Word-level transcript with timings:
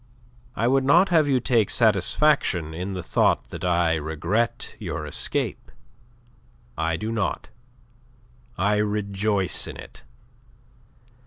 I 0.55 0.67
would 0.67 0.83
not 0.83 1.09
have 1.09 1.27
you 1.27 1.39
take 1.39 1.69
satisfaction 1.69 2.73
in 2.73 2.93
the 2.93 3.03
thought 3.03 3.51
that 3.51 3.63
I 3.63 3.93
regret 3.93 4.75
your 4.79 5.05
escape. 5.05 5.71
I 6.75 6.97
do 6.97 7.11
not. 7.11 7.49
I 8.57 8.77
rejoice 8.77 9.67
in 9.67 9.77
it. 9.77 10.01